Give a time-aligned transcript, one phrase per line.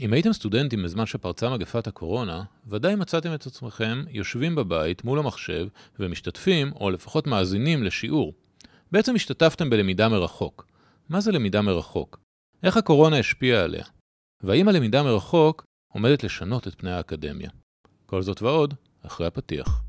[0.00, 5.66] אם הייתם סטודנטים בזמן שפרצה מגפת הקורונה, ודאי מצאתם את עצמכם יושבים בבית מול המחשב
[5.98, 8.32] ומשתתפים, או לפחות מאזינים לשיעור.
[8.92, 10.66] בעצם השתתפתם בלמידה מרחוק.
[11.08, 12.20] מה זה למידה מרחוק?
[12.62, 13.84] איך הקורונה השפיעה עליה?
[14.42, 17.50] והאם הלמידה מרחוק עומדת לשנות את פני האקדמיה?
[18.06, 19.87] כל זאת ועוד, אחרי הפתיח.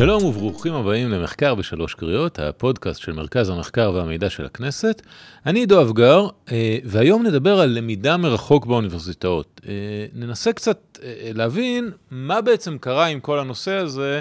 [0.00, 5.02] שלום וברוכים הבאים למחקר בשלוש קריאות, הפודקאסט של מרכז המחקר והמידע של הכנסת.
[5.46, 9.60] אני עידו אבגר, אה, והיום נדבר על למידה מרחוק באוניברסיטאות.
[9.68, 9.72] אה,
[10.14, 14.20] ננסה קצת אה, להבין מה בעצם קרה עם כל הנושא הזה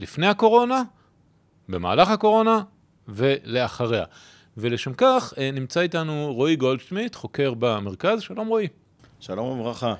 [0.00, 0.82] לפני הקורונה,
[1.68, 2.62] במהלך הקורונה
[3.08, 4.04] ולאחריה.
[4.56, 8.20] ולשם כך נמצא איתנו רועי גולדשמיט, חוקר במרכז.
[8.20, 8.68] שלום רועי.
[9.20, 9.94] שלום וברכה.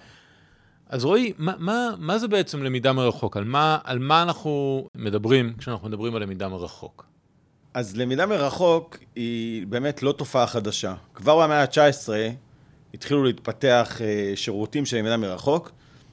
[0.90, 3.36] אז רועי, מה, מה, מה זה בעצם למידה מרחוק?
[3.36, 7.06] על מה, על מה אנחנו מדברים כשאנחנו מדברים על למידה מרחוק?
[7.74, 10.94] אז למידה מרחוק היא באמת לא תופעה חדשה.
[11.14, 12.08] כבר במאה ה-19
[12.94, 15.70] התחילו להתפתח אה, שירותים של למידה מרחוק,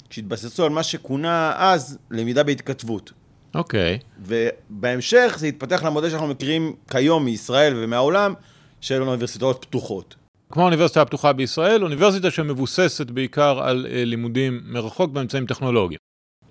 [0.10, 3.12] שהתבססו על מה שכונה אז למידה בהתכתבות.
[3.56, 4.00] אוקיי.
[4.02, 4.06] Okay.
[4.20, 8.34] ובהמשך זה התפתח למודל שאנחנו מכירים כיום מישראל ומהעולם,
[8.82, 10.16] של אוניברסיטאות פתוחות.
[10.52, 16.00] כמו האוניברסיטה הפתוחה בישראל, אוניברסיטה שמבוססת בעיקר על אה, לימודים מרחוק באמצעים טכנולוגיים.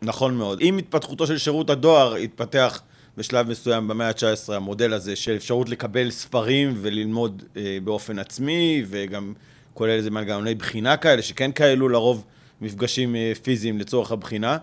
[0.02, 0.58] נכון מאוד.
[0.62, 2.82] עם התפתחותו של שירות הדואר התפתח
[3.16, 9.32] בשלב מסוים במאה ה-19 המודל הזה של אפשרות לקבל ספרים וללמוד אה, באופן עצמי, וגם
[9.74, 12.24] כולל איזה מנגנוני בחינה כאלה, שכן כאלו לרוב
[12.60, 14.56] מפגשים אה, פיזיים לצורך הבחינה.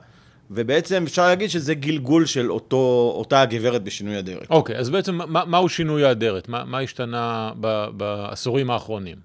[0.52, 4.50] ובעצם אפשר להגיד שזה גלגול של אותו, אותה הגברת בשינוי אדרת.
[4.50, 6.50] אוקיי, okay, אז בעצם מה, מהו שינוי האדרת?
[6.50, 9.18] מה, מה השתנה ב, בעשורים האחרונים?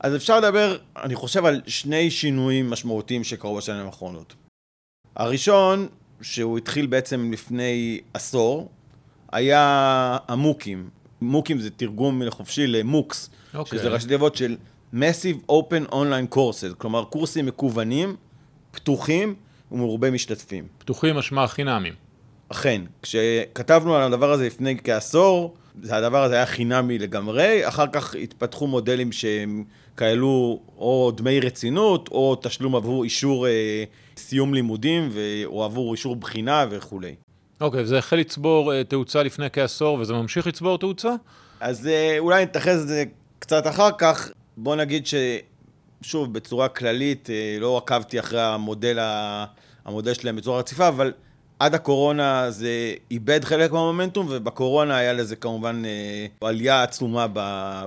[0.00, 4.34] אז אפשר לדבר, אני חושב, על שני שינויים משמעותיים שקרו בשנים האחרונות.
[5.16, 5.88] הראשון,
[6.22, 8.70] שהוא התחיל בעצם לפני עשור,
[9.32, 10.88] היה המוקים.
[11.20, 13.56] מוקים זה תרגום חופשי למוקס, okay.
[13.56, 13.78] אוקיי.
[13.78, 14.56] שזה ראשי תיבות של
[14.94, 18.16] Massive Open Online Courses, כלומר קורסים מקוונים,
[18.70, 19.34] פתוחים,
[19.72, 20.66] ומרובי משתתפים.
[20.78, 21.92] פתוחים משמע חינמים.
[22.48, 25.54] אכן, כשכתבנו על הדבר הזה לפני כעשור,
[25.90, 29.64] הדבר הזה היה חינמי לגמרי, אחר כך התפתחו מודלים שהם
[29.96, 33.84] כאלו או דמי רצינות, או תשלום עבור אישור אה,
[34.16, 35.20] סיום לימודים, ו...
[35.44, 37.14] או עבור אישור בחינה וכולי.
[37.60, 41.10] אוקיי, okay, זה החל לצבור אה, תאוצה לפני כעשור, וזה ממשיך לצבור תאוצה?
[41.60, 43.04] אז אה, אולי נתייחס לזה
[43.38, 44.30] קצת אחר כך.
[44.56, 45.14] בוא נגיד ש...
[46.02, 48.98] שוב, בצורה כללית, אה, לא עקבתי אחרי המודל,
[49.84, 51.12] המודל שלהם בצורה רציפה, אבל
[51.58, 57.26] עד הקורונה זה איבד חלק מהמומנטום, ובקורונה היה לזה כמובן אה, עלייה עצומה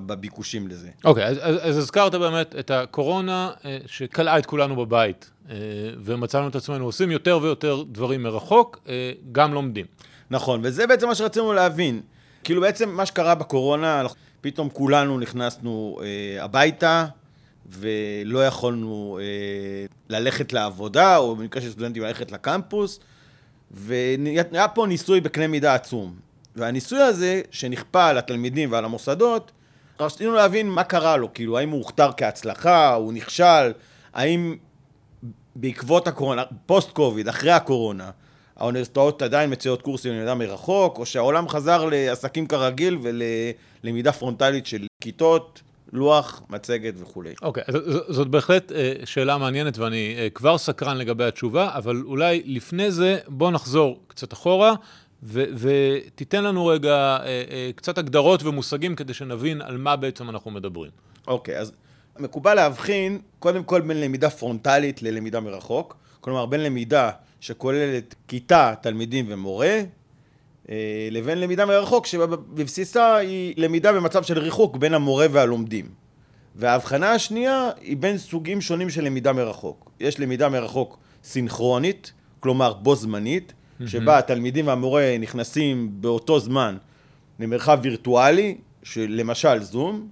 [0.05, 0.89] בביקושים לזה.
[1.05, 5.29] אוקיי, okay, אז, אז, אז הזכרת באמת את הקורונה אה, שקלעה את כולנו בבית,
[6.03, 8.79] ומצאנו את עצמנו עושים יותר ויותר דברים מרחוק,
[9.31, 9.85] גם לומדים.
[10.29, 12.01] נכון, וזה בעצם מה שרצינו להבין.
[12.43, 14.03] כאילו בעצם מה שקרה בקורונה,
[14.41, 15.99] פתאום כולנו נכנסנו
[16.39, 17.05] הביתה,
[17.69, 22.99] ולא יכולנו אה, ללכת לעבודה, או במקרה של סטודנטים ללכת לקמפוס,
[23.71, 26.15] והיה פה ניסוי בקנה מידה עצום.
[26.55, 29.51] והניסוי הזה, שנכפה על התלמידים ועל המוסדות,
[29.99, 33.71] רצינו להבין מה קרה לו, כאילו, האם הוא הוכתר כהצלחה, הוא נכשל,
[34.13, 34.55] האם
[35.55, 38.09] בעקבות הקורונה, פוסט קוביד, אחרי הקורונה,
[38.57, 45.61] האוניברסיטאות עדיין מציעות קורסים ללמידה מרחוק, או שהעולם חזר לעסקים כרגיל וללמידה פרונטלית של כיתות
[45.93, 47.33] לוח, מצגת וכולי.
[47.41, 47.71] אוקיי, okay,
[48.09, 53.17] זאת בהחלט אה, שאלה מעניינת ואני אה, כבר סקרן לגבי התשובה, אבל אולי לפני זה
[53.27, 54.73] בוא נחזור קצת אחורה
[55.23, 60.91] ו- ותיתן לנו רגע אה, קצת הגדרות ומושגים כדי שנבין על מה בעצם אנחנו מדברים.
[61.27, 61.71] אוקיי, okay, אז
[62.19, 67.11] מקובל להבחין קודם כל בין למידה פרונטלית ללמידה מרחוק, כלומר בין למידה
[67.41, 69.79] שכוללת כיתה, תלמידים ומורה,
[71.11, 75.85] לבין למידה מרחוק, שבבסיסה היא למידה במצב של ריחוק בין המורה והלומדים.
[76.55, 79.91] וההבחנה השנייה היא בין סוגים שונים של למידה מרחוק.
[79.99, 83.53] יש למידה מרחוק סינכרונית, כלומר בו זמנית,
[83.85, 86.77] שבה התלמידים והמורה נכנסים באותו זמן
[87.39, 88.57] למרחב וירטואלי,
[88.97, 90.07] למשל זום,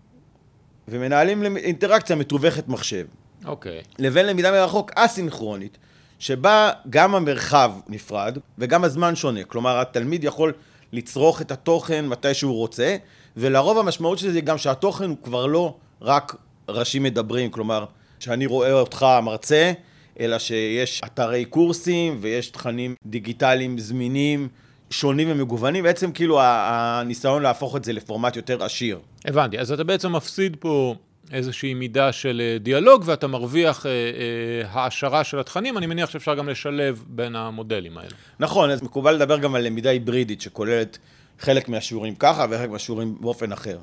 [0.88, 3.06] ומנהלים אינטראקציה מתווכת מחשב.
[3.46, 3.80] אוקיי.
[3.80, 3.96] Okay.
[4.00, 5.78] לבין למידה מרחוק אסינכרונית,
[6.20, 9.44] שבה גם המרחב נפרד וגם הזמן שונה.
[9.44, 10.54] כלומר, התלמיד יכול
[10.94, 12.96] לצרוך את התוכן מתי שהוא רוצה,
[13.38, 16.36] ולרוב המשמעות של זה גם שהתוכן הוא כבר לא רק
[16.70, 17.86] ראשים מדברים, כלומר,
[18.20, 19.72] שאני רואה אותך מרצה,
[20.20, 24.48] אלא שיש אתרי קורסים ויש תכנים דיגיטליים זמינים,
[24.90, 29.00] שונים ומגוונים, בעצם כאילו הניסיון להפוך את זה לפורמט יותר עשיר.
[29.26, 30.96] הבנתי, אז אתה בעצם מפסיד פה
[31.32, 36.36] איזושהי מידה של אה, דיאלוג ואתה מרוויח אה, אה, העשרה של התכנים, אני מניח שאפשר
[36.36, 38.16] גם לשלב בין המודלים האלה.
[38.40, 40.98] נכון, אז מקובל לדבר גם על למידה היברידית שכוללת
[41.40, 43.78] חלק מהשיעורים ככה וחלק מהשיעורים באופן אחר.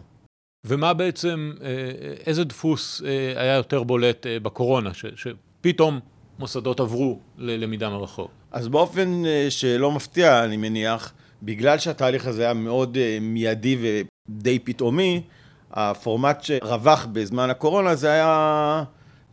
[0.65, 1.69] ומה בעצם, אה,
[2.27, 6.01] איזה דפוס אה, היה יותר בולט אה, בקורונה, ש, שפתאום
[6.39, 8.31] מוסדות עברו ללמידה מרחוק?
[8.53, 11.13] אז באופן שלא מפתיע, אני מניח,
[11.43, 15.23] בגלל שהתהליך הזה היה מאוד מיידי ודי פתאומי,
[15.75, 18.85] הפורמט שרווח בזמן הקורונה זה היה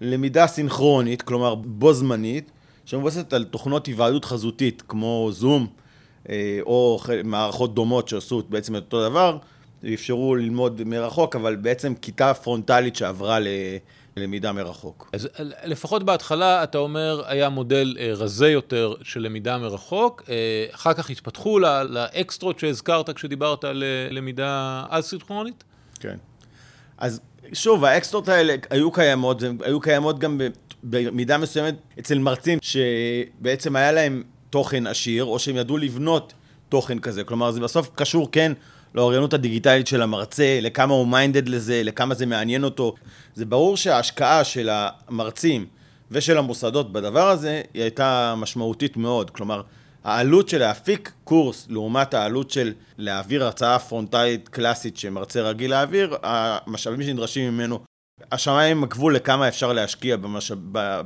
[0.01, 2.51] למידה סינכרונית, כלומר בו זמנית,
[2.85, 5.67] שמבוססת על תוכנות היוועדות חזותית, כמו זום,
[6.61, 9.37] או מערכות דומות שעשו בעצם את אותו דבר,
[9.93, 13.39] אפשרו ללמוד מרחוק, אבל בעצם כיתה פרונטלית שעברה
[14.17, 15.09] ללמידה מרחוק.
[15.13, 15.29] אז
[15.65, 21.09] לפחות בהתחלה, אתה אומר, היה מודל אה, רזה יותר של למידה מרחוק, אה, אחר כך
[21.09, 21.59] התפתחו
[21.89, 25.63] לאקסטרות שהזכרת כשדיברת על אה, למידה א-סינכרונית?
[25.99, 26.15] כן.
[27.01, 27.21] אז
[27.53, 30.41] שוב, האקסטרות האלה היו קיימות, היו קיימות גם
[30.83, 36.33] במידה מסוימת אצל מרצים שבעצם היה להם תוכן עשיר, או שהם ידעו לבנות
[36.69, 37.23] תוכן כזה.
[37.23, 38.51] כלומר, זה בסוף קשור, כן,
[38.95, 42.95] לאוריינות הדיגיטלית של המרצה, לכמה הוא מיינדד לזה, לכמה זה מעניין אותו.
[43.35, 45.65] זה ברור שההשקעה של המרצים
[46.11, 49.29] ושל המוסדות בדבר הזה, היא הייתה משמעותית מאוד.
[49.29, 49.61] כלומר,
[50.03, 57.03] העלות של להפיק קורס לעומת העלות של להעביר הרצאה פרונטלית קלאסית שמרצה רגיל להעביר, המשאבים
[57.03, 57.79] שנדרשים ממנו,
[58.31, 60.57] השמיים הגבול לכמה אפשר להשקיע במשאב,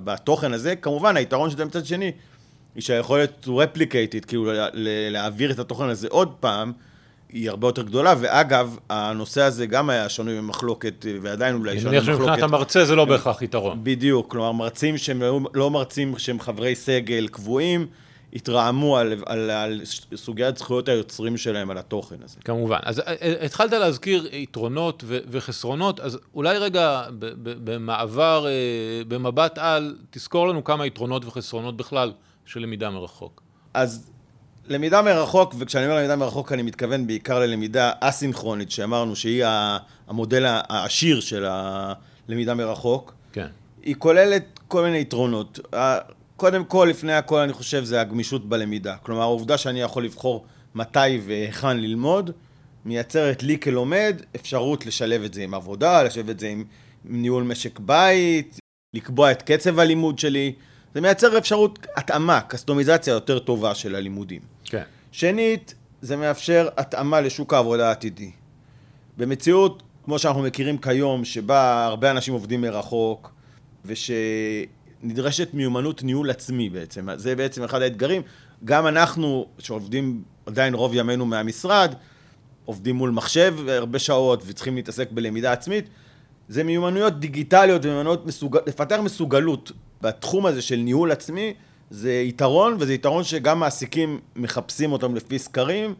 [0.04, 0.76] בתוכן הזה.
[0.76, 2.12] כמובן, היתרון של זה מצד שני,
[2.76, 4.52] היא שהיכולת to replicate it, כאילו
[5.10, 6.72] להעביר את התוכן הזה עוד פעם,
[7.30, 12.08] היא הרבה יותר גדולה, ואגב, הנושא הזה גם היה שנוי במחלוקת, ועדיין אולי שנוי במחלוקת.
[12.08, 13.80] אני מניח שמבחינת המרצה זה לא בהכרח יתרון.
[13.84, 17.88] בדיוק, כלומר, מרצים שהם לא, לא מרצים שהם חברי סגל קבועים,
[18.34, 19.82] התרעמו על, על, על
[20.16, 22.38] סוגיית זכויות היוצרים שלהם על התוכן הזה.
[22.46, 22.80] כמובן.
[22.84, 27.04] אז אה, אה, התחלת להזכיר יתרונות ו- וחסרונות, אז אולי רגע
[27.40, 28.52] במעבר, אה,
[29.08, 32.12] במבט על, תזכור לנו כמה יתרונות וחסרונות בכלל
[32.46, 33.42] של למידה מרחוק.
[33.74, 34.12] אז
[34.68, 39.46] למידה מרחוק, וכשאני אומר למידה מרחוק אני מתכוון בעיקר ללמידה אסינכרונית, שאמרנו שהיא
[40.08, 43.14] המודל העשיר של הלמידה מרחוק.
[43.34, 43.48] כן.
[43.84, 45.60] היא כוללת כל מיני יתרונות.
[46.38, 48.96] קודם כל, לפני הכל, אני חושב, זה הגמישות בלמידה.
[49.04, 50.46] כלומר, העובדה שאני יכול לבחור
[50.76, 52.32] מתי והיכן ללמוד,
[52.86, 56.64] מייצרת לי כלומד אפשרות לשלב את זה עם עבודה, לשלב את זה עם
[57.06, 58.60] ניהול משק בית,
[58.94, 60.54] לקבוע את קצב הלימוד שלי.
[60.94, 64.42] זה מייצר אפשרות התאמה, קסטומיזציה יותר טובה של הלימודים.
[64.66, 64.84] כן.
[65.12, 68.32] שנית, זה מאפשר התאמה לשוק העבודה העתידי.
[69.18, 73.32] במציאות, כמו שאנחנו מכירים כיום, שבה הרבה אנשים עובדים מרחוק,
[75.06, 77.08] ושנדרשת מיומנות ניהול עצמי בעצם.
[77.16, 78.22] זה בעצם אחד האתגרים.
[78.66, 81.94] גם אנחנו, שעובדים עדיין רוב ימינו מהמשרד,
[82.66, 85.90] עובדים מול מחשב הרבה שעות וצריכים להתעסק בלמידה עצמית.
[86.50, 88.58] זה מיומנויות דיגיטליות ומיומנויות מסוג...
[88.68, 89.72] לפתח מסוגלות
[90.02, 91.54] בתחום הזה של ניהול עצמי,
[91.90, 95.94] זה יתרון, וזה יתרון שגם מעסיקים מחפשים אותם לפי סקרים,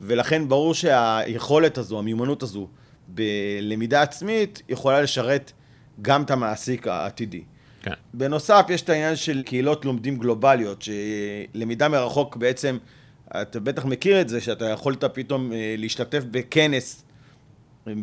[0.00, 2.68] ולכן ברור שהיכולת הזו, המיומנות הזו,
[3.08, 5.52] בלמידה עצמית, יכולה לשרת
[6.02, 7.42] גם את המעסיק העתידי.
[7.88, 7.94] כן.
[8.14, 10.84] בנוסף, יש את העניין של קהילות לומדים גלובליות,
[11.54, 12.78] שלמידה מרחוק בעצם,
[13.42, 17.04] אתה בטח מכיר את זה, שאתה יכולת פתאום אה, להשתתף בכנס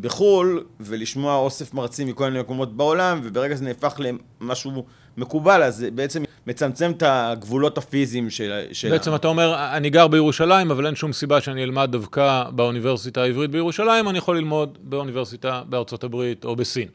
[0.01, 3.99] בחו"ל ולשמוע אוסף מרצים מכל מיני מקומות בעולם, וברגע זה נהפך
[4.41, 4.85] למשהו
[5.17, 8.61] מקובל, אז זה בעצם מצמצם את הגבולות הפיזיים של...
[8.71, 9.15] של בעצם ה...
[9.15, 14.09] אתה אומר, אני גר בירושלים, אבל אין שום סיבה שאני אלמד דווקא באוניברסיטה העברית בירושלים,
[14.09, 16.87] אני יכול ללמוד באוניברסיטה בארצות הברית או בסין.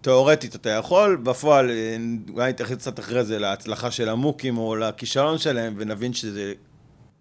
[0.00, 1.70] תאורטית אתה יכול, בפועל
[2.34, 6.52] אולי נתייחס קצת אחרי זה להצלחה של המוקים או לכישלון שלהם, ונבין שזה...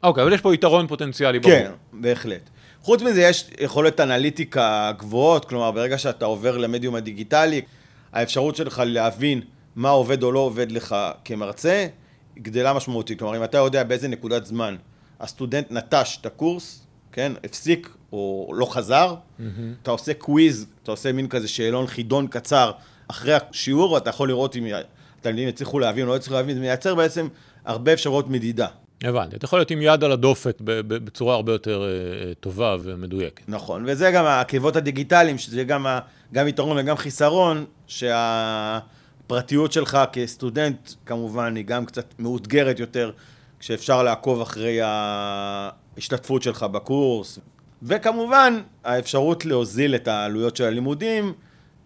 [0.04, 1.54] אוקיי, אבל יש פה יתרון פוטנציאלי ברור.
[1.54, 2.50] כן, בהחלט.
[2.82, 7.62] חוץ מזה, יש יכולת אנליטיקה גבוהות, כלומר, ברגע שאתה עובר למדיום הדיגיטלי,
[8.14, 9.42] האפשרות שלך להבין
[9.76, 10.96] מה עובד או לא עובד לך
[11.26, 11.88] כמרצה,
[12.38, 13.20] גדלה משמעותית.
[13.20, 14.76] כלומר, אם אתה יודע באיזה נקודת זמן
[15.20, 19.44] הסטודנט נטש את הקורס, כן, הפסיק או לא חזר, mm-hmm.
[19.84, 22.72] אתה עושה quiz, אתה עושה מין כזה שאלון חידון קצר
[23.08, 24.66] אחרי השיעור, ואתה יכול לראות אם
[25.20, 27.28] התלמידים הצליחו להבין או לא הצליחו להבין, זה מייצר בעצם
[27.66, 28.68] הרבה אפשרויות מדידה.
[29.04, 33.44] הבנתי, אתה יכול להיות עם יד על הדופק בצורה הרבה יותר uh, טובה ומדויקת.
[33.48, 35.86] נכון, וזה גם העקבות הדיגיטליים, שזה גם,
[36.34, 43.12] גם יתרון וגם חיסרון, שהפרטיות שלך כסטודנט, כמובן, היא גם קצת מאותגרת יותר,
[43.60, 47.40] כשאפשר לעקוב אחרי ההשתתפות שלך בקורס.
[47.84, 51.34] וכמובן, האפשרות להוזיל את העלויות של הלימודים,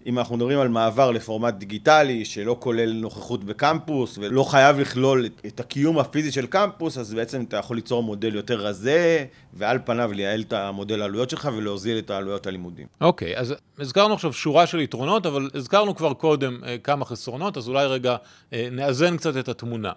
[0.06, 5.60] אם אנחנו מדברים על מעבר לפורמט דיגיטלי שלא כולל נוכחות בקמפוס ולא חייב לכלול את
[5.60, 10.42] הקיום הפיזי של קמפוס, אז בעצם אתה יכול ליצור מודל יותר רזה, ועל פניו לייעל
[10.42, 12.88] את המודל העלויות שלך ולהוזיל את העלויות הלימודים.
[13.02, 17.58] אוקיי, okay, אז הזכרנו עכשיו שורה של יתרונות, אבל הזכרנו כבר קודם אה, כמה חסרונות,
[17.58, 18.16] אז אולי רגע
[18.54, 19.92] אה, נאזן קצת את התמונה.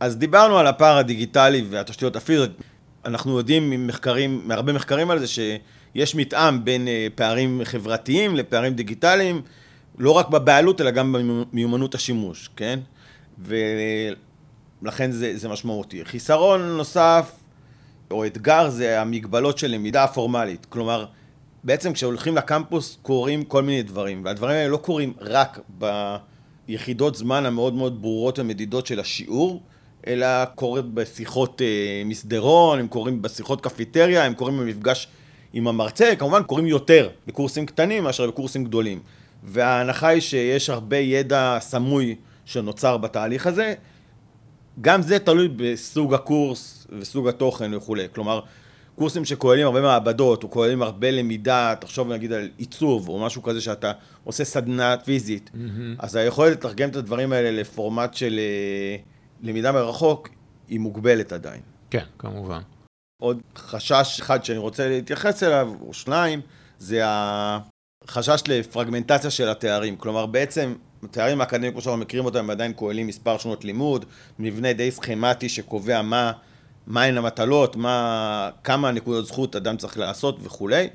[0.00, 2.50] אז דיברנו על הפער הדיגיטלי והתשתיות הפיזיות.
[3.04, 9.42] אנחנו יודעים ממחקרים, מהרבה מחקרים על זה, שיש מתאם בין אה, פערים חברתיים לפערים דיגיטליים,
[9.98, 11.16] לא רק בבעלות, אלא גם
[11.52, 12.80] במיומנות השימוש, כן?
[14.82, 16.04] ולכן זה, זה משמעותי.
[16.04, 17.32] חיסרון נוסף,
[18.10, 20.66] או אתגר, זה המגבלות של למידה פורמלית.
[20.68, 21.06] כלומר,
[21.64, 25.60] בעצם כשהולכים לקמפוס קורים כל מיני דברים, והדברים האלה לא קורים רק
[26.68, 29.62] ביחידות זמן המאוד מאוד ברורות ומדידות של השיעור,
[30.06, 35.08] אלא קורים בשיחות אה, מסדרון, הם קורים בשיחות קפיטריה, הם קורים במפגש
[35.52, 39.00] עם המרצה, כמובן קורים יותר בקורסים קטנים מאשר בקורסים גדולים.
[39.44, 43.74] וההנחה היא שיש הרבה ידע סמוי שנוצר בתהליך הזה.
[44.80, 48.06] גם זה תלוי בסוג הקורס וסוג התוכן וכולי.
[48.14, 48.40] כלומר,
[48.96, 53.60] קורסים שכוללים הרבה מעבדות, או כוללים הרבה למידה, תחשוב נגיד על עיצוב, או משהו כזה
[53.60, 53.92] שאתה
[54.24, 55.58] עושה סדנה פיזית, mm-hmm.
[55.98, 58.96] אז היכולת לתרגם את הדברים האלה לפורמט של אה,
[59.44, 60.28] למידה מרחוק
[60.68, 61.60] היא מוגבלת עדיין.
[61.90, 62.60] כן, כמובן.
[63.22, 66.40] עוד חשש אחד שאני רוצה להתייחס אליו, או שניים,
[66.78, 69.96] זה החשש לפרגמנטציה של התארים.
[69.96, 74.04] כלומר, בעצם, התארים האקדמיים, כמו שאנחנו מכירים אותם, הם עדיין כוללים מספר שנות לימוד,
[74.38, 76.32] מבנה די סכמטי שקובע מה,
[76.86, 80.88] מהן המטלות, מה, כמה נקודות זכות אדם צריך לעשות וכולי.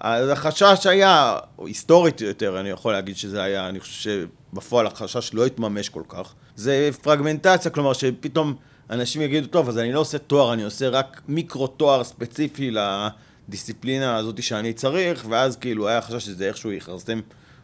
[0.00, 4.10] אז החשש היה, היסטורית יותר, אני יכול להגיד שזה היה, אני חושב
[4.52, 6.34] שבפועל החשש לא התממש כל כך.
[6.56, 8.54] זה פרגמנטציה, כלומר שפתאום
[8.90, 14.16] אנשים יגידו, טוב, אז אני לא עושה תואר, אני עושה רק מיקרו תואר ספציפי לדיסציפלינה
[14.16, 17.20] הזאת שאני צריך, ואז כאילו היה חשש שזה איכשהו יכרסם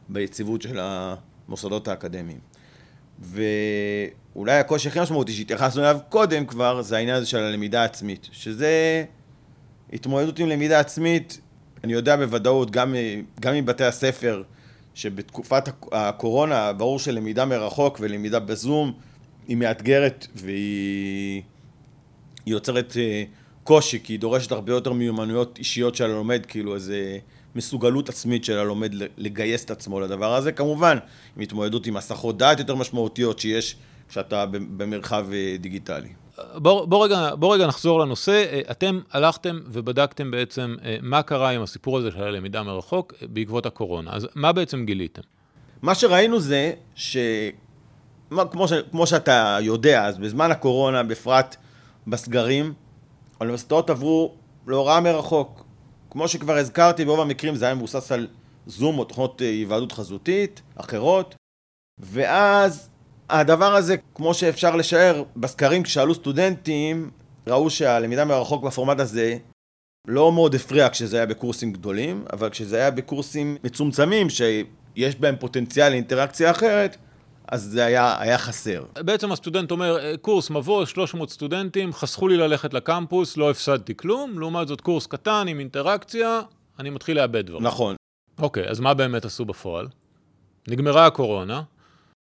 [0.08, 2.38] ביציבות של המוסדות האקדמיים.
[3.20, 9.04] ואולי הקושי הכי משמעותי שהתייחסנו אליו קודם כבר, זה העניין הזה של הלמידה העצמית, שזה
[9.92, 11.40] התמודדות עם למידה עצמית,
[11.84, 12.94] אני יודע בוודאות, גם,
[13.40, 14.42] גם מבתי הספר,
[14.94, 18.92] שבתקופת הקורונה, ברור שלמידה מרחוק ולמידה בזום
[19.49, 21.42] היא מאתגרת והיא
[22.46, 23.25] יוצרת אה,
[23.64, 27.18] קושי, כי היא דורשת הרבה יותר מיומנויות אישיות של הלומד, כאילו איזה
[27.54, 30.52] מסוגלות עצמית של הלומד לגייס את עצמו לדבר הזה.
[30.52, 30.99] כמובן,
[31.37, 33.76] עם התמודדות עם הסחות דעת יותר משמעותיות שיש
[34.08, 34.46] כשאתה
[34.76, 36.08] במרחב אה, דיגיטלי.
[36.54, 38.44] בוא, בוא, רגע, בוא רגע נחזור לנושא.
[38.52, 43.26] אה, אתם הלכתם ובדקתם בעצם אה, מה קרה עם הסיפור הזה של הלמידה מרחוק אה,
[43.28, 44.11] בעקבות הקורונה.
[44.12, 45.23] אז מה בעצם גיליתם?
[45.82, 47.16] מה שראינו זה ש...
[48.50, 48.73] כמו, ש...
[48.90, 51.56] כמו שאתה יודע, אז בזמן הקורונה, בפרט
[52.06, 52.73] בסגרים,
[53.37, 54.35] האוניברסיטאות עברו
[54.66, 55.64] להוראה מרחוק.
[56.11, 58.26] כמו שכבר הזכרתי, ברוב המקרים זה היה מבוסס על
[58.66, 61.35] זום או תוכנות היוועדות חזותית אחרות,
[61.99, 62.89] ואז
[63.30, 67.10] הדבר הזה, כמו שאפשר לשער, בסקרים כששאלו סטודנטים,
[67.46, 69.37] ראו שהלמידה מרחוק בפורמט הזה
[70.08, 75.88] לא מאוד הפריע כשזה היה בקורסים גדולים, אבל כשזה היה בקורסים מצומצמים, שיש בהם פוטנציאל
[75.88, 76.96] לאינטראקציה אחרת,
[77.49, 78.84] אז זה היה, היה חסר.
[78.99, 84.38] בעצם הסטודנט אומר, אה, קורס מבוא, 300 סטודנטים, חסכו לי ללכת לקמפוס, לא הפסדתי כלום,
[84.38, 86.40] לעומת זאת קורס קטן עם אינטראקציה,
[86.78, 87.62] אני מתחיל לאבד דברים.
[87.62, 87.96] נכון.
[88.38, 89.88] אוקיי, אז מה באמת עשו בפועל?
[90.68, 91.62] נגמרה הקורונה,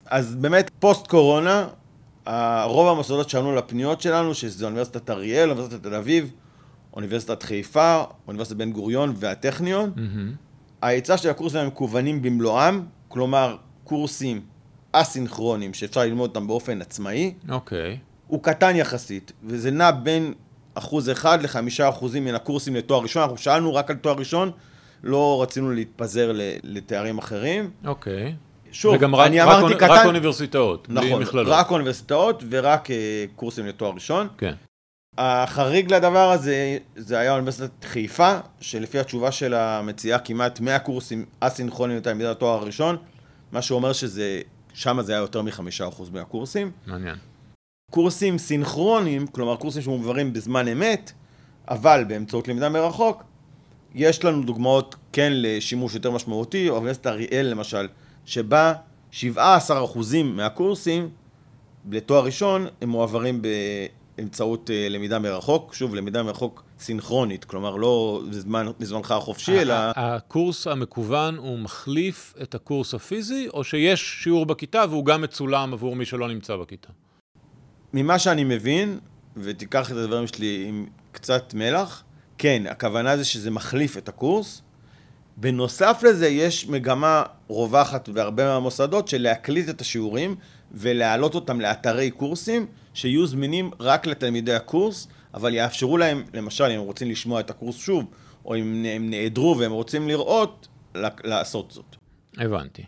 [0.09, 1.67] אז באמת, פוסט קורונה,
[2.65, 6.31] רוב המוסדות שענו לפניות שלנו, שזה אוניברסיטת אריאל, אוניברסיטת תל אביב,
[6.93, 10.81] אוניברסיטת חיפה, אוניברסיטת בן גוריון והטכניון, mm-hmm.
[10.81, 14.41] ההיצע של הקורסים המקוונים במלואם, כלומר, קורסים
[14.91, 17.93] אסינכרונים שאפשר ללמוד אותם באופן עצמאי, אוקיי.
[17.93, 17.97] Okay.
[18.27, 20.33] הוא קטן יחסית, וזה נע בין
[20.73, 23.21] אחוז אחד לחמישה אחוזים מן הקורסים לתואר ראשון.
[23.21, 24.51] אנחנו שאלנו רק על תואר ראשון,
[25.03, 26.31] לא רצינו להתפזר
[26.63, 27.71] לתארים אחרים.
[27.85, 28.27] אוקיי.
[28.27, 28.46] Okay.
[28.71, 29.91] שוב, וגם אני רק, אמרתי רק, קטן...
[29.91, 31.47] רק אוניברסיטאות, נכון, בלי מכללות.
[31.49, 32.91] רק אוניברסיטאות ורק uh,
[33.35, 34.27] קורסים לתואר ראשון.
[34.37, 34.53] כן.
[35.17, 41.97] החריג לדבר הזה, זה היה אוניברסיטת חיפה, שלפי התשובה של המציעה, כמעט 100 קורסים אסינכרונים
[41.97, 42.97] לתלמידי התואר הראשון,
[43.51, 44.41] מה שאומר שזה,
[44.73, 46.71] שם זה היה יותר מחמישה אחוז מהקורסים.
[46.87, 47.15] מעניין.
[47.91, 51.11] קורסים סינכרונים, כלומר קורסים שמועברים בזמן אמת,
[51.67, 53.23] אבל באמצעות למידה מרחוק,
[53.95, 57.87] יש לנו דוגמאות כן לשימוש יותר משמעותי, אוניברסיטת אריאל למשל,
[58.27, 58.73] שבה
[59.11, 59.15] 17%
[60.23, 61.09] מהקורסים
[61.91, 63.41] לתואר ראשון הם מועברים
[64.17, 69.73] באמצעות אה, למידה מרחוק, שוב, למידה מרחוק סינכרונית, כלומר לא בזמן, בזמנך החופשי, אלא...
[69.95, 75.95] הקורס המקוון הוא מחליף את הקורס הפיזי, או שיש שיעור בכיתה והוא גם מצולם עבור
[75.95, 76.89] מי שלא נמצא בכיתה?
[77.93, 78.99] ממה שאני מבין,
[79.37, 82.03] ותיקח את הדברים שלי עם קצת מלח,
[82.37, 84.61] כן, הכוונה זה שזה מחליף את הקורס,
[85.37, 90.35] בנוסף לזה, יש מגמה רווחת בהרבה מהמוסדות של להקליט את השיעורים
[90.71, 96.85] ולהעלות אותם לאתרי קורסים, שיהיו זמינים רק לתלמידי הקורס, אבל יאפשרו להם, למשל, אם הם
[96.85, 98.05] רוצים לשמוע את הקורס שוב,
[98.45, 100.67] או אם הם נעדרו והם רוצים לראות,
[101.23, 101.95] לעשות זאת.
[102.37, 102.83] הבנתי.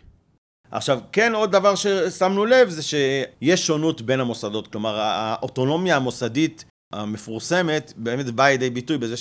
[0.70, 4.68] עכשיו, כן, עוד דבר ששמנו לב זה שיש שונות בין המוסדות.
[4.68, 9.16] כלומר, האוטונומיה המוסדית המפורסמת באמת באה לידי ביטוי בזה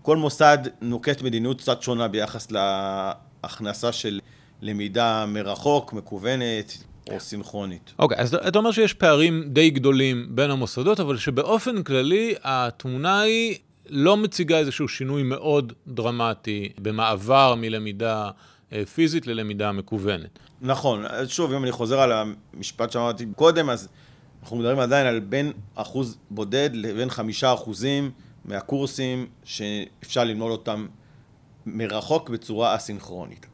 [0.00, 4.20] שכל מוסד נוקט מדיניות קצת שונה ביחס להכנסה של
[4.62, 7.92] למידה מרחוק, מקוונת, או סינכרונית.
[7.98, 13.20] אוקיי, okay, אז אתה אומר שיש פערים די גדולים בין המוסדות, אבל שבאופן כללי התמונה
[13.20, 18.30] היא לא מציגה איזשהו שינוי מאוד דרמטי במעבר מלמידה
[18.72, 20.38] אה, פיזית ללמידה מקוונת.
[20.60, 23.88] נכון, אז שוב, אם אני חוזר על המשפט שאמרתי קודם, אז
[24.42, 28.10] אנחנו מדברים עדיין על בין אחוז בודד לבין חמישה אחוזים
[28.44, 30.86] מהקורסים שאפשר ללמוד אותם
[31.66, 33.46] מרחוק בצורה אסינכרונית.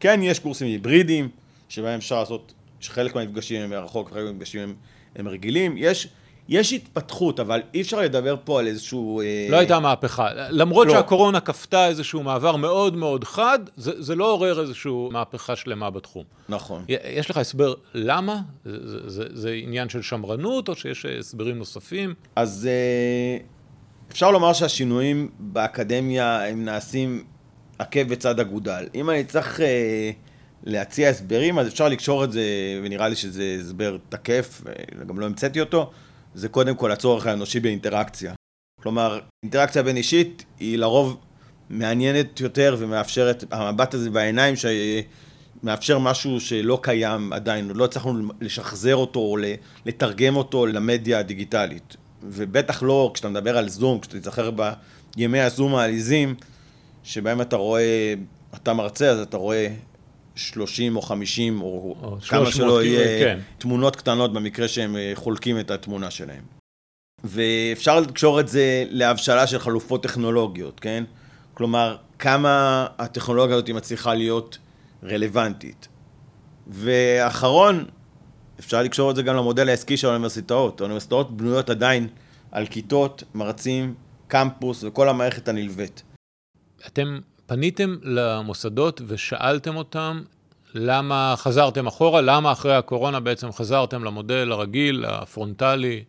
[0.00, 1.28] כן, יש קורסים היברידיים,
[1.68, 4.74] שבהם אפשר לעשות, שחלק מהמפגשים הם מרחוק וחלק מהמפגשים הם,
[5.16, 5.74] הם רגילים.
[5.78, 6.08] יש
[6.48, 9.20] יש התפתחות, אבל אי אפשר לדבר פה על איזשהו...
[9.20, 10.28] אה, לא הייתה מהפכה.
[10.50, 10.92] למרות לא.
[10.92, 16.24] שהקורונה כפתה איזשהו מעבר מאוד מאוד חד, זה, זה לא עורר איזושהי מהפכה שלמה בתחום.
[16.48, 16.84] נכון.
[16.88, 18.40] יש לך הסבר למה?
[18.64, 22.14] זה, זה, זה, זה עניין של שמרנות, או שיש הסברים נוספים?
[22.36, 23.38] אז אה,
[24.10, 27.24] אפשר לומר שהשינויים באקדמיה הם נעשים
[27.78, 28.88] עקב בצד אגודל.
[28.94, 29.60] אם אני צריך...
[29.60, 30.10] אה,
[30.66, 32.44] להציע הסברים, אז אפשר לקשור את זה,
[32.82, 34.62] ונראה לי שזה הסבר תקף,
[35.06, 35.90] גם לא המצאתי אותו,
[36.34, 38.34] זה קודם כל הצורך האנושי באינטראקציה.
[38.82, 41.20] כלומר, אינטראקציה בין אישית היא לרוב
[41.70, 49.20] מעניינת יותר ומאפשרת, המבט הזה בעיניים שמאפשר משהו שלא קיים עדיין, לא הצלחנו לשחזר אותו
[49.20, 49.36] או
[49.86, 51.96] לתרגם אותו למדיה הדיגיטלית.
[52.28, 54.50] ובטח לא כשאתה מדבר על זום, כשאתה תיזכר
[55.16, 56.34] בימי הזום העליזים,
[57.04, 58.14] שבהם אתה רואה,
[58.54, 59.68] אתה מרצה, אז אתה רואה
[60.34, 63.40] 30 או 50 או, או כמה שלא יהיה כן.
[63.58, 66.42] תמונות קטנות במקרה שהם אה, חולקים את התמונה שלהם.
[67.24, 71.04] ואפשר לקשור את זה להבשלה של חלופות טכנולוגיות, כן?
[71.54, 74.58] כלומר, כמה הטכנולוגיה הזאת מצליחה להיות
[75.02, 75.88] רלוונטית.
[76.66, 77.84] ואחרון,
[78.60, 80.80] אפשר לקשור את זה גם למודל העסקי של האוניברסיטאות.
[80.80, 82.08] האוניברסיטאות בנויות עדיין
[82.52, 83.94] על כיתות, מרצים,
[84.28, 86.02] קמפוס וכל המערכת הנלווית.
[86.86, 90.22] אתם פניתם למוסדות ושאלתם אותם
[90.74, 96.04] למה חזרתם אחורה, למה אחרי הקורונה בעצם חזרתם למודל הרגיל, הפרונטלי?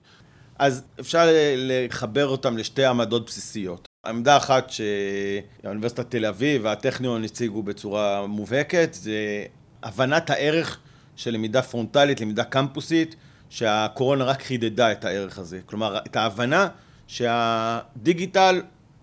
[0.60, 1.28] אז אפשר
[1.58, 3.88] לחבר אותם לשתי עמדות בסיסיות.
[4.06, 9.46] עמדה אחת שהאוניברסיטת תל אביב והטכניון הציגו בצורה מובהקת, זה
[9.84, 10.80] הבנת הערך
[11.16, 13.16] של למידה פרונטלית, למידה קמפוסית,
[13.50, 15.60] שהקורונה רק חידדה את הערך הזה.
[15.66, 16.68] כלומר, את ההבנה
[17.08, 18.62] שהדיגיטל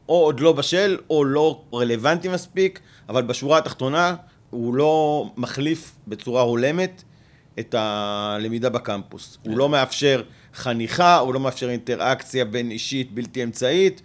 [0.09, 4.15] או עוד לא בשל, או לא רלוונטי מספיק, אבל בשורה התחתונה
[4.51, 7.03] הוא לא מחליף בצורה הולמת
[7.59, 9.39] את הלמידה בקמפוס.
[9.47, 10.23] הוא לא מאפשר
[10.55, 14.03] חניכה, הוא לא מאפשר אינטראקציה בין אישית בלתי אמצעית,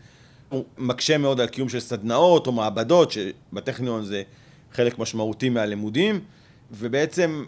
[0.50, 4.24] הוא מקשה מאוד על קיום של סדנאות או מעבדות, שבטכניון זה
[4.74, 6.20] חלק משמעותי מהלימודים,
[6.72, 7.46] ובעצם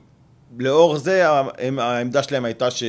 [0.57, 1.29] לאור זה
[1.77, 2.83] העמדה שלהם הייתה ש...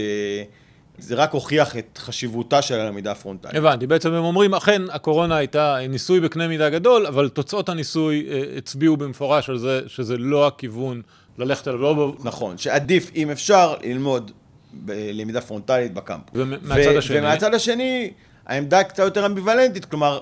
[0.99, 3.55] זה רק הוכיח את חשיבותה של הלמידה הפרונטלית.
[3.55, 8.43] הבנתי, בעצם הם אומרים, אכן הקורונה הייתה ניסוי בקנה מידה גדול, אבל תוצאות הניסוי אה,
[8.57, 11.03] הצביעו במפורש על זה שזה לא הכיוון
[11.39, 11.79] ללכת אליו.
[11.79, 12.15] לא...
[12.25, 14.31] נכון, שעדיף, אם אפשר, ללמוד
[14.73, 16.31] בלמידה פרונטלית בקמפוס.
[16.35, 17.19] ומהצד השני?
[17.19, 18.13] ומהצד השני,
[18.47, 20.21] העמדה קצת יותר אמביוולנטית, כלומר,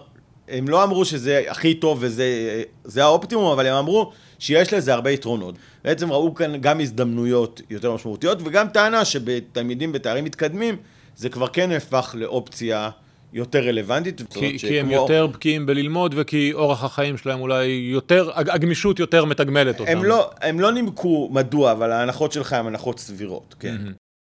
[0.48, 5.54] הם לא אמרו שזה הכי טוב וזה האופטימום, אבל הם אמרו שיש לזה הרבה יתרונות.
[5.84, 10.76] בעצם ראו כאן גם הזדמנויות יותר משמעותיות, וגם טענה שבתלמידים בתארים מתקדמים,
[11.16, 12.90] זה כבר כן הפך לאופציה
[13.32, 14.22] יותר רלוונטית.
[14.34, 19.80] כי, כי הם יותר בקיאים בללמוד, וכי אורח החיים שלהם אולי יותר, הגמישות יותר מתגמלת
[19.80, 19.92] אותם.
[19.92, 23.76] הם לא, הם לא נימקו מדוע, אבל ההנחות שלך הן הנחות סבירות, כן.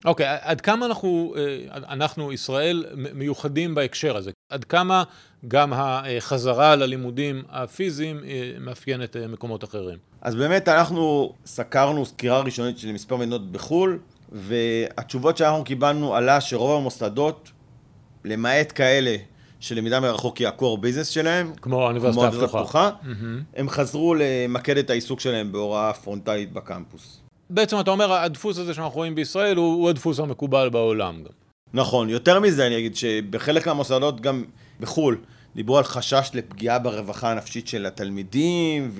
[0.05, 4.31] אוקיי, okay, עד כמה אנחנו, אה, אנחנו, ישראל, מיוחדים בהקשר הזה?
[4.49, 5.03] עד כמה
[5.47, 9.97] גם החזרה ללימודים הפיזיים אה, מאפיינת אה, מקומות אחרים?
[10.21, 13.99] אז באמת אנחנו סקרנו סקירה ראשונית של מספר מדינות בחו"ל,
[14.31, 17.51] והתשובות שאנחנו קיבלנו עלה שרוב המוסדות,
[18.25, 19.15] למעט כאלה
[19.59, 23.05] שלמידה מרחוק היא ה-core business שלהם, כמו האוניברסיטה הפתוחה, mm-hmm.
[23.55, 27.22] הם חזרו למקד את העיסוק שלהם בהוראה פרונטלית בקמפוס.
[27.53, 31.31] בעצם אתה אומר, הדפוס הזה שאנחנו רואים בישראל הוא, הוא הדפוס המקובל בעולם גם.
[31.73, 34.43] נכון, יותר מזה אני אגיד שבחלק מהמוסדות גם
[34.79, 35.17] בחו"ל
[35.55, 38.91] דיברו על חשש לפגיעה ברווחה הנפשית של התלמידים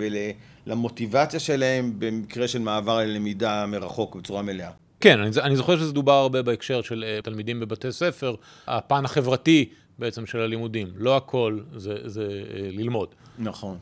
[0.66, 4.72] ולמוטיבציה שלהם במקרה של מעבר ללמידה מרחוק בצורה מלאה.
[5.00, 8.36] כן, אני, אני זוכר שזה דובר הרבה בהקשר של uh, תלמידים בבתי ספר,
[8.68, 13.08] הפן החברתי בעצם של הלימודים, לא הכל זה, זה uh, ללמוד.
[13.39, 13.78] נכון.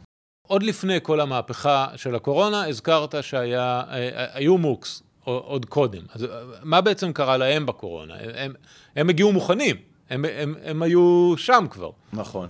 [0.47, 6.01] עוד לפני כל המהפכה של הקורונה, הזכרת שהיו מוקס עוד קודם.
[6.13, 6.27] אז
[6.63, 8.13] מה בעצם קרה להם בקורונה?
[8.35, 8.53] הם,
[8.95, 9.75] הם הגיעו מוכנים,
[10.09, 11.89] הם, הם, הם היו שם כבר.
[12.13, 12.47] נכון.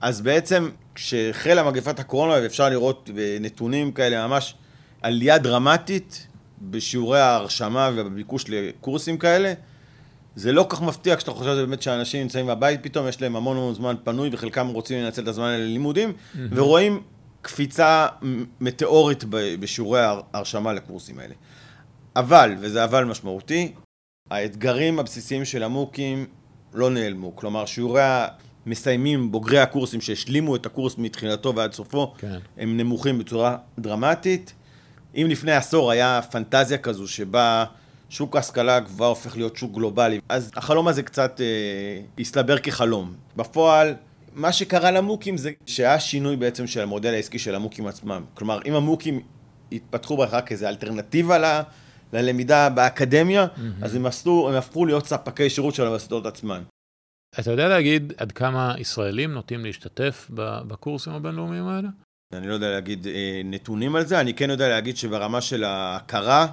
[0.00, 4.54] אז בעצם, כשהחלה מגפת הקורונה, ואפשר לראות נתונים כאלה, ממש
[5.02, 6.26] עלייה דרמטית
[6.62, 9.52] בשיעורי ההרשמה ובביקוש לקורסים כאלה,
[10.36, 13.74] זה לא כך מפתיע כשאתה חושב באמת שאנשים נמצאים בבית פתאום, יש להם המון המון
[13.74, 16.38] זמן פנוי וחלקם רוצים לנצל את הזמן ללימודים, mm-hmm.
[16.50, 17.02] ורואים
[17.42, 18.06] קפיצה
[18.60, 19.24] מטאורית
[19.60, 21.34] בשיעורי ההרשמה לקורסים האלה.
[22.16, 23.72] אבל, וזה אבל משמעותי,
[24.30, 26.26] האתגרים הבסיסיים של המו"כים
[26.74, 27.36] לא נעלמו.
[27.36, 28.02] כלומר, שיעורי
[28.66, 32.38] המסיימים, בוגרי הקורסים שהשלימו את הקורס מתחילתו ועד סופו, כן.
[32.56, 34.54] הם נמוכים בצורה דרמטית.
[35.16, 37.64] אם לפני עשור היה פנטזיה כזו שבה
[38.08, 43.14] שוק ההשכלה הגבוהה הופך להיות שוק גלובלי, אז החלום הזה קצת אה, הסתבר כחלום.
[43.36, 43.94] בפועל,
[44.34, 48.24] מה שקרה למו"כים זה שהיה שינוי בעצם של המודל העסקי של המו"כים עצמם.
[48.34, 49.20] כלומר, אם המו"כים
[49.72, 51.62] התפתחו בהכרח כאיזו אלטרנטיבה ל...
[52.12, 53.84] ללמידה באקדמיה, mm-hmm.
[53.84, 56.62] אז הם, עשו, הם הפכו להיות ספקי שירות של האוניברסיטאות עצמן.
[57.40, 60.30] אתה יודע להגיד עד כמה ישראלים נוטים להשתתף
[60.66, 61.88] בקורסים הבינלאומיים האלה?
[62.32, 66.46] אני לא יודע להגיד אה, נתונים על זה, אני כן יודע להגיד שברמה של ההכרה,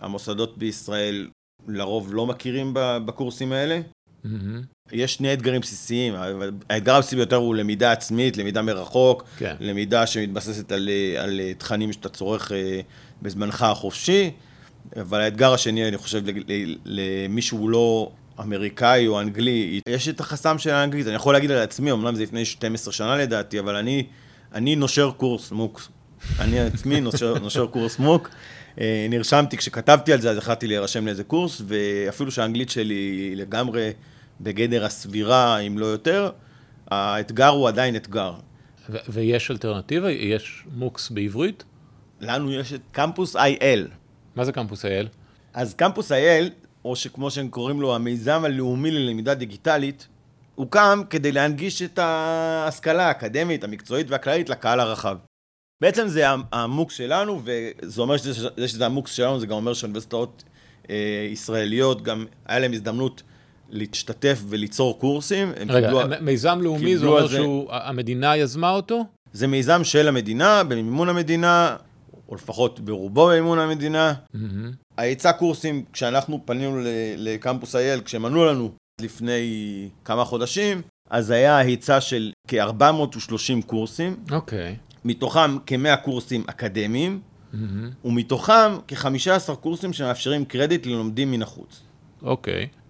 [0.00, 1.28] המוסדות בישראל
[1.68, 3.80] לרוב לא מכירים בקורסים האלה.
[4.24, 4.28] Mm-hmm.
[4.92, 6.14] יש שני אתגרים בסיסיים,
[6.70, 9.54] האתגר הבסיסי ביותר הוא למידה עצמית, למידה מרחוק, כן.
[9.60, 12.80] למידה שמתבססת על, על תכנים שאתה צורך אה,
[13.22, 14.30] בזמנך החופשי,
[14.96, 16.22] אבל האתגר השני, אני חושב,
[16.84, 21.06] למי שהוא לא אמריקאי או אנגלי, יש את החסם של האנגלית.
[21.06, 24.06] אני יכול להגיד על עצמי, אמנם זה לפני 12 שנה לדעתי, אבל אני,
[24.54, 25.88] אני נושר קורס מוק.
[26.40, 28.30] אני עצמי נושר, נושר קורס מוק.
[28.80, 33.90] אה, נרשמתי, כשכתבתי על זה, אז החלטתי להירשם לאיזה קורס, ואפילו שהאנגלית שלי היא לגמרי
[34.40, 36.30] בגדר הסבירה, אם לא יותר,
[36.90, 38.34] האתגר הוא עדיין אתגר.
[39.08, 40.10] ויש אלטרנטיבה?
[40.10, 41.64] יש מוקס בעברית?
[42.20, 43.88] לנו יש את קמפוס IL.
[44.36, 45.08] מה זה קמפוס אייל?
[45.54, 46.50] אז קמפוס אייל,
[46.84, 50.08] או שכמו שהם קוראים לו, המיזם הלאומי ללמידה דיגיטלית,
[50.54, 55.16] הוקם כדי להנגיש את ההשכלה האקדמית, המקצועית והכללית לקהל הרחב.
[55.80, 60.44] בעצם זה המוקס שלנו, וזה אומר שזה, שזה המוקס שלנו, זה גם אומר שאוניברסיטאות
[60.90, 63.22] אה, ישראליות, גם היה להם הזדמנות
[63.70, 65.52] להשתתף וליצור קורסים.
[65.68, 69.04] רגע, קיבלו, מיזם לאומי זה אומר שהמדינה יזמה אותו?
[69.32, 71.76] זה מיזם של המדינה, במימון המדינה,
[72.28, 74.12] או לפחות ברובו במימון המדינה.
[74.12, 74.38] Mm-hmm.
[74.98, 76.80] ההיצע קורסים, כשאנחנו פנינו
[77.16, 84.16] לקמפוס אייל, כשהם ענו לנו לפני כמה חודשים, אז היה היצע של כ-430 קורסים.
[84.30, 84.76] אוקיי.
[84.76, 84.89] Okay.
[85.04, 87.56] מתוכם כ-100 קורסים אקדמיים, mm-hmm.
[88.04, 91.80] ומתוכם כ-15 קורסים שמאפשרים קרדיט ללומדים מן החוץ.
[92.22, 92.68] אוקיי.
[92.72, 92.80] Okay.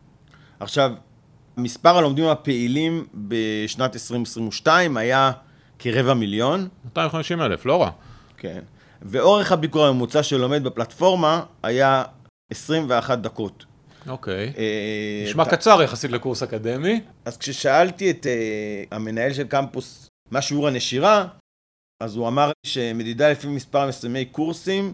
[0.60, 0.92] עכשיו,
[1.56, 5.32] מספר הלומדים הפעילים בשנת 2022 היה
[5.78, 6.68] כרבע מיליון.
[6.84, 7.90] 250 אלף, לא רע.
[8.36, 8.60] כן.
[9.02, 12.02] ואורך הביקור הממוצע של לומד בפלטפורמה היה
[12.52, 13.64] 21 דקות.
[14.08, 14.52] אוקיי.
[14.58, 17.00] אה, נשמע קצר יחסית לקורס אקדמי.
[17.24, 21.26] אז כששאלתי את אה, המנהל של קמפוס מה שיעור הנשירה,
[22.00, 24.92] אז הוא אמר שמדידה לפי מספר מסוימי קורסים,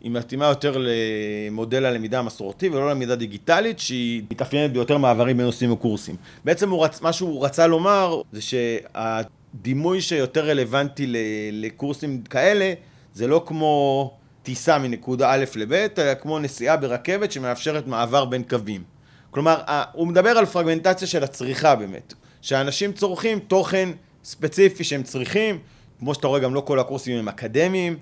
[0.00, 5.72] היא מתאימה יותר למודל הלמידה המסורתי ולא ללמידה דיגיטלית, שהיא מתאפיינת ביותר מעברים בין נושאים
[5.72, 6.16] וקורסים.
[6.44, 7.00] בעצם רצ...
[7.00, 11.06] מה שהוא רצה לומר זה שהדימוי שיותר רלוונטי
[11.52, 12.74] לקורסים כאלה,
[13.14, 18.82] זה לא כמו טיסה מנקודה א' לב', אלא כמו נסיעה ברכבת שמאפשרת מעבר בין קווים.
[19.30, 19.60] כלומר,
[19.92, 22.14] הוא מדבר על פרגמנטציה של הצריכה באמת.
[22.42, 23.88] שאנשים צורכים תוכן
[24.24, 25.58] ספציפי שהם צריכים,
[26.02, 27.98] כמו שאתה רואה גם לא כל הקורסים הם אקדמיים,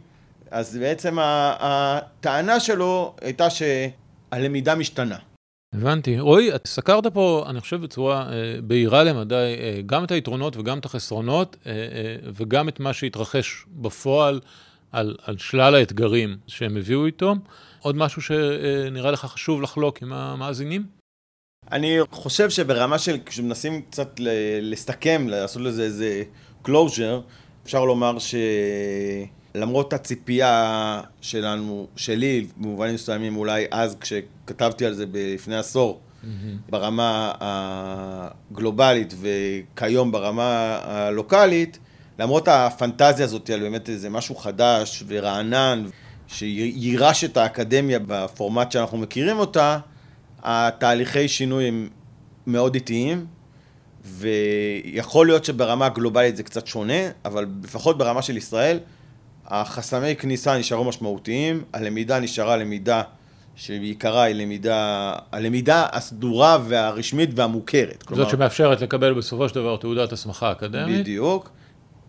[0.50, 5.16] אז בעצם הטענה שלו הייתה שהלמידה משתנה.
[5.74, 6.20] הבנתי.
[6.20, 10.78] רועי, את סקרת פה, אני חושב, בצורה אה, בהירה למדי, אה, גם את היתרונות וגם
[10.78, 14.40] את החסרונות, אה, אה, וגם את מה שהתרחש בפועל
[14.92, 17.34] על, על שלל האתגרים שהם הביאו איתו.
[17.80, 20.86] עוד משהו שנראה לך חשוב לחלוק עם המאזינים?
[21.72, 24.20] אני חושב שברמה של, כשמנסים קצת
[24.60, 26.22] לסכם, לעשות לזה איזה
[26.64, 27.20] closure,
[27.64, 28.16] אפשר לומר
[29.54, 36.26] שלמרות הציפייה שלנו, שלי, במובנים מסוימים אולי אז כשכתבתי על זה לפני עשור, mm-hmm.
[36.70, 41.78] ברמה הגלובלית וכיום ברמה הלוקאלית,
[42.18, 45.84] למרות הפנטזיה הזאת על באמת איזה משהו חדש ורענן,
[46.26, 49.78] שיירש את האקדמיה בפורמט שאנחנו מכירים אותה,
[50.42, 51.88] התהליכי שינוי הם
[52.46, 53.26] מאוד איטיים,
[54.04, 58.78] ויכול להיות שברמה הגלובלית זה קצת שונה, אבל לפחות ברמה של ישראל,
[59.46, 63.02] החסמי כניסה נשארו משמעותיים, הלמידה נשארה למידה
[63.56, 67.94] שבעיקרה היא למידה, הלמידה הסדורה והרשמית והמוכרת.
[67.98, 71.00] זאת כלומר, שמאפשרת לקבל בסופו של דבר תעודת הסמכה אקדמית.
[71.00, 71.50] בדיוק.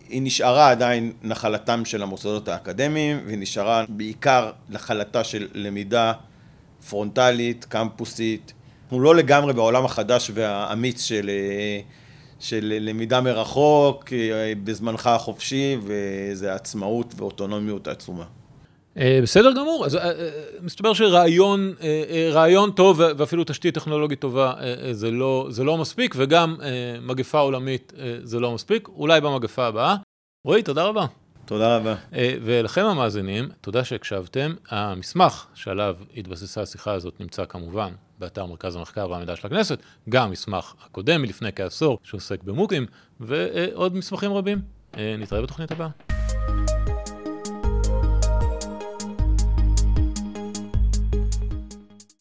[0.10, 6.14] היא נשארה עדיין נחלתם של המוסדות האקדמיים, והיא נשארה בעיקר נחלתה של למידה
[6.90, 8.54] פרונטלית, קמפוסית.
[8.92, 11.30] אנחנו לא לגמרי בעולם החדש והאמיץ של,
[12.40, 14.06] של למידה מרחוק,
[14.64, 18.24] בזמנך החופשי, וזה עצמאות ואוטונומיות עצומה.
[18.98, 20.30] אה, בסדר גמור, אז אה, אה,
[20.62, 21.74] מסתבר שרעיון
[22.32, 24.54] רעיון טוב ואפילו תשתית טכנולוגית טובה
[24.92, 26.56] זה לא, זה לא מספיק, וגם
[27.02, 29.96] מגפה עולמית זה לא מספיק, אולי במגפה הבאה.
[30.46, 31.06] רועי, תודה רבה.
[31.46, 31.96] תודה רבה.
[32.44, 34.54] ולכם המאזינים, תודה שהקשבתם.
[34.70, 39.80] המסמך שעליו התבססה השיחה הזאת נמצא כמובן באתר מרכז המחקר והמידע של הכנסת,
[40.10, 42.86] גם מסמך הקודם מלפני כעשור שעוסק במוקים,
[43.20, 44.62] ועוד מסמכים רבים.
[44.98, 46.31] נתראה בתוכנית הבאה.